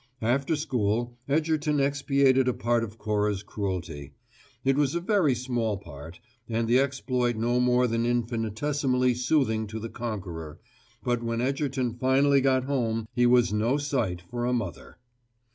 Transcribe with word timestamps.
After 0.23 0.55
school, 0.55 1.15
Egerton 1.29 1.79
expiated 1.79 2.47
a 2.47 2.55
part 2.55 2.83
of 2.83 2.97
Cora's 2.97 3.43
cruelty. 3.43 4.13
It 4.63 4.75
was 4.75 4.95
a 4.95 4.99
very 4.99 5.35
small 5.35 5.77
part, 5.77 6.19
and 6.49 6.67
the 6.67 6.79
exploit 6.79 7.35
no 7.35 7.59
more 7.59 7.85
than 7.85 8.03
infinitesimally 8.07 9.13
soothing 9.13 9.67
to 9.67 9.79
the 9.79 9.89
conqueror, 9.89 10.59
but 11.03 11.21
when 11.21 11.39
Egerton 11.39 11.93
finally 11.93 12.41
got 12.41 12.63
home 12.63 13.07
he 13.13 13.27
was 13.27 13.53
no 13.53 13.77
sight 13.77 14.23
for 14.31 14.43
a 14.43 14.53
mother. 14.53 14.97